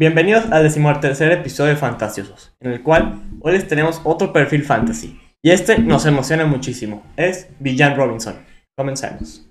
[0.00, 5.20] Bienvenidos al decimotercer episodio de Fantasiosos, en el cual hoy les tenemos otro perfil fantasy.
[5.42, 8.36] Y este nos emociona muchísimo, es Villan Robinson.
[8.74, 9.49] Comencemos.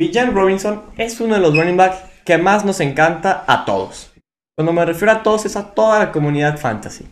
[0.00, 4.10] Villan Robinson es uno de los running backs que más nos encanta a todos.
[4.56, 7.04] Cuando me refiero a todos es a toda la comunidad fantasy.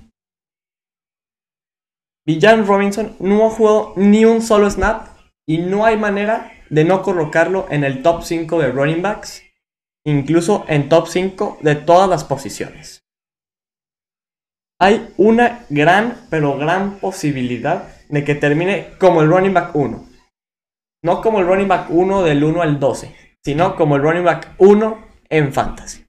[2.27, 5.09] Villan Robinson no ha jugado ni un solo snap
[5.47, 9.43] y no hay manera de no colocarlo en el top 5 de running backs,
[10.07, 13.05] incluso en top 5 de todas las posiciones.
[14.81, 20.08] Hay una gran, pero gran posibilidad de que termine como el running back 1
[21.05, 24.55] no como el running back 1 del 1 al 12, sino como el running back
[24.59, 26.05] 1 en fantasy.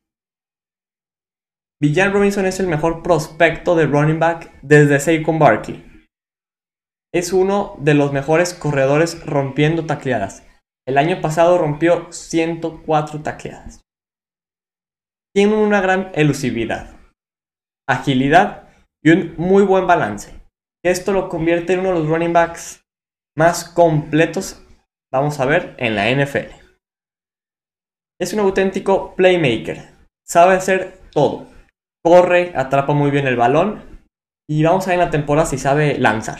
[1.81, 5.85] Villan Robinson es el mejor prospecto de running back desde Saquon Barkley.
[7.13, 10.45] Es uno de los mejores corredores rompiendo tacleadas.
[10.85, 13.81] El año pasado rompió 104 tacleadas.
[15.33, 16.97] Tiene una gran elusividad,
[17.87, 18.69] agilidad
[19.03, 20.33] y un muy buen balance.
[20.83, 22.81] Esto lo convierte en uno de los running backs
[23.37, 24.65] más completos
[25.11, 26.53] vamos a ver en la NFL.
[28.19, 29.95] Es un auténtico playmaker.
[30.27, 31.47] Sabe hacer todo.
[32.03, 34.03] Corre, atrapa muy bien el balón.
[34.47, 36.39] Y vamos a ver en la temporada si sabe lanzar.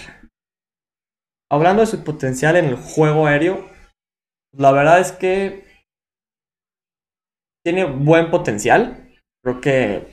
[1.52, 3.68] Hablando de su potencial en el juego aéreo,
[4.52, 5.66] la verdad es que
[7.64, 9.16] tiene buen potencial.
[9.44, 10.08] Creo que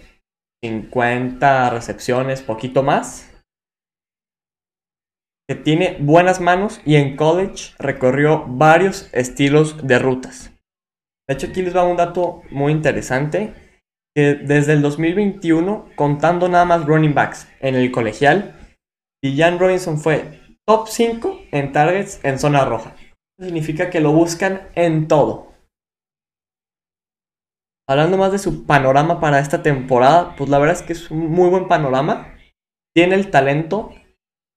[0.62, 3.35] 50 recepciones, poquito más
[5.48, 10.53] que tiene buenas manos y en college recorrió varios estilos de rutas.
[11.28, 13.53] De hecho, aquí les va un dato muy interesante,
[14.15, 18.54] que desde el 2021, contando nada más running backs en el colegial,
[19.25, 22.94] Jan Robinson fue top 5 en targets en zona roja.
[23.38, 25.53] significa que lo buscan en todo.
[27.88, 31.31] Hablando más de su panorama para esta temporada, pues la verdad es que es un
[31.31, 32.34] muy buen panorama.
[32.94, 33.93] Tiene el talento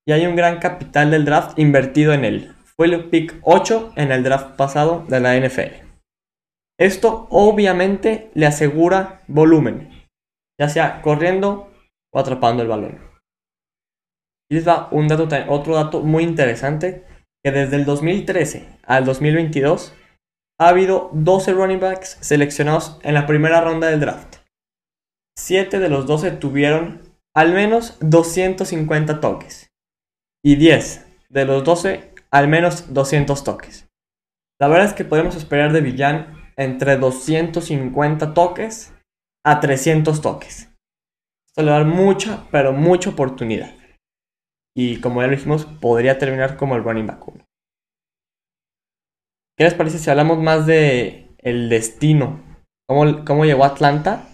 [0.09, 2.55] y hay un gran capital del draft invertido en él.
[2.75, 5.85] Fue el pick 8 en el draft pasado de la NFL.
[6.79, 10.07] Esto obviamente le asegura volumen,
[10.59, 11.71] ya sea corriendo
[12.11, 12.97] o atrapando el balón.
[14.49, 17.05] Y les va un dato, otro dato muy interesante,
[17.45, 19.95] que desde el 2013 al 2022
[20.59, 24.37] ha habido 12 running backs seleccionados en la primera ronda del draft.
[25.37, 27.03] 7 de los 12 tuvieron
[27.35, 29.68] al menos 250 toques
[30.43, 33.87] y 10 de los 12 al menos 200 toques.
[34.59, 38.93] La verdad es que podemos esperar de Villan entre 250 toques
[39.45, 40.69] a 300 toques.
[41.47, 43.73] Esto le va a dar mucha, pero mucha oportunidad.
[44.75, 47.45] Y como ya lo dijimos, podría terminar como el running back 1.
[49.57, 52.43] ¿Qué les parece si hablamos más de el destino?
[52.87, 54.27] ¿Cómo, cómo llegó a Atlanta?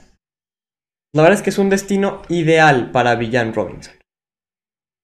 [1.14, 3.96] La verdad es que es un destino ideal para Villan Robinson.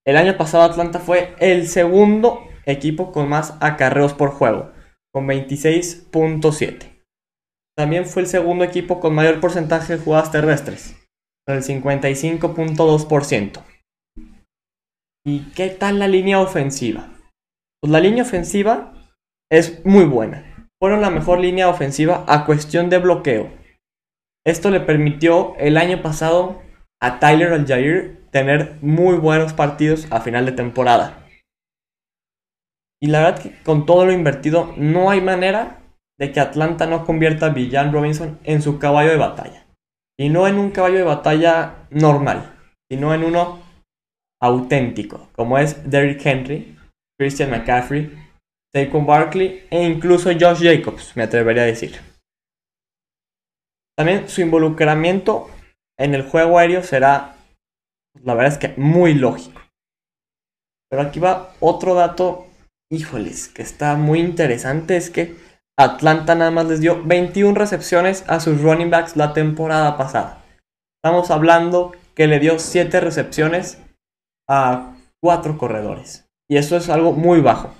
[0.04, 4.72] El año pasado Atlanta fue el segundo equipo con más acarreos por juego,
[5.12, 7.04] con 26.7.
[7.76, 10.96] También fue el segundo equipo con mayor porcentaje de jugadas terrestres,
[11.46, 13.62] con el 55.2%.
[15.24, 17.08] ¿Y qué tal la línea ofensiva?
[17.80, 18.92] Pues la línea ofensiva
[19.50, 20.68] es muy buena.
[20.80, 23.52] Fueron la mejor línea ofensiva a cuestión de bloqueo.
[24.44, 26.60] Esto le permitió el año pasado
[27.00, 31.28] a Tyler Aljair tener muy buenos partidos a final de temporada.
[33.00, 35.80] Y la verdad que con todo lo invertido no hay manera
[36.18, 39.66] de que Atlanta no convierta a Villan Robinson en su caballo de batalla.
[40.18, 42.54] Y no en un caballo de batalla normal,
[42.90, 43.60] sino en uno
[44.40, 46.76] auténtico, como es Derrick Henry,
[47.18, 48.10] Christian McCaffrey,
[48.74, 52.00] Saquon Barkley e incluso Josh Jacobs, me atrevería a decir.
[53.96, 55.50] También su involucramiento
[55.98, 57.36] en el juego aéreo será
[58.22, 59.60] la verdad es que muy lógico.
[60.90, 62.46] Pero aquí va otro dato,
[62.90, 65.36] híjoles, que está muy interesante, es que
[65.78, 70.44] Atlanta nada más les dio 21 recepciones a sus running backs la temporada pasada.
[71.02, 73.78] Estamos hablando que le dio 7 recepciones
[74.48, 76.28] a 4 corredores.
[76.48, 77.72] Y eso es algo muy bajo.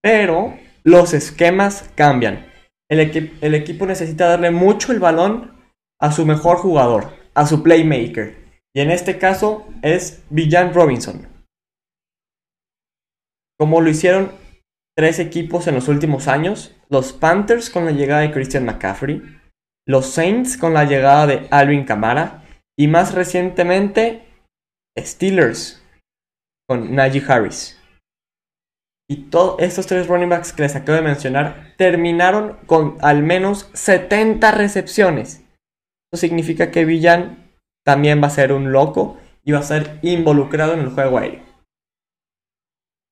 [0.00, 0.54] Pero
[0.84, 2.46] los esquemas cambian.
[2.88, 3.00] El,
[3.40, 5.58] el equipo necesita darle mucho el balón
[6.00, 8.47] a su mejor jugador, a su playmaker.
[8.74, 11.26] Y en este caso es Villan Robinson.
[13.58, 14.32] Como lo hicieron
[14.96, 19.22] tres equipos en los últimos años, los Panthers con la llegada de Christian McCaffrey,
[19.86, 22.44] los Saints con la llegada de Alvin Kamara
[22.78, 24.26] y más recientemente
[24.98, 25.82] Steelers
[26.68, 27.80] con Najee Harris.
[29.10, 33.70] Y todos estos tres running backs que les acabo de mencionar terminaron con al menos
[33.72, 35.44] 70 recepciones.
[36.12, 37.47] Eso significa que Villan
[37.88, 41.42] también va a ser un loco y va a ser involucrado en el juego aéreo.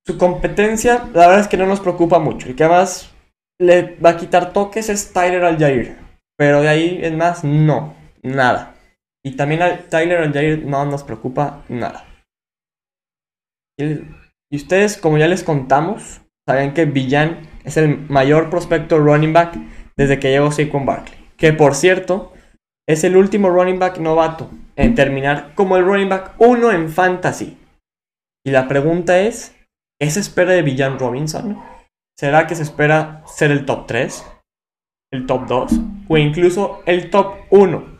[0.06, 2.46] Su competencia, la verdad es que no nos preocupa mucho.
[2.46, 3.10] El que más
[3.58, 5.96] le va a quitar toques es Tyler Aljair.
[6.36, 8.74] Pero de ahí en más, no, nada.
[9.24, 12.04] Y también a Tyler Aljair no nos preocupa nada.
[13.78, 19.56] Y ustedes, como ya les contamos, saben que Villan es el mayor prospecto running back
[19.96, 21.18] desde que llegó Saquon Barkley.
[21.38, 22.34] Que por cierto,
[22.88, 27.58] es el último running back novato en terminar como el running back 1 en fantasy.
[28.44, 29.56] Y la pregunta es,
[30.00, 31.60] ¿qué se espera de Villan Robinson?
[32.16, 34.24] ¿Será que se espera ser el top 3?
[35.12, 35.72] ¿El top 2?
[36.08, 37.96] ¿O incluso el top 1?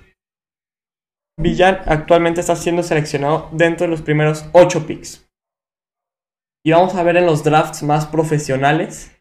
[1.39, 5.29] Villan actualmente está siendo seleccionado dentro de los primeros 8 picks.
[6.65, 9.13] Y vamos a ver en los drafts más profesionales.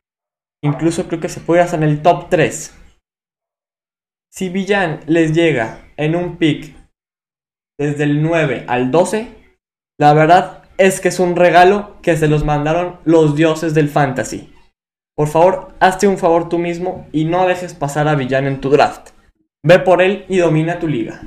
[0.63, 2.84] Incluso creo que se puede hacer en el top 3.
[4.37, 6.75] Si Villan les llega en un pick
[7.79, 9.29] desde el 9 al 12,
[9.97, 14.53] la verdad es que es un regalo que se los mandaron los dioses del fantasy.
[15.15, 18.69] Por favor, hazte un favor tú mismo y no dejes pasar a Villan en tu
[18.69, 19.11] draft.
[19.63, 21.21] Ve por él y domina tu liga.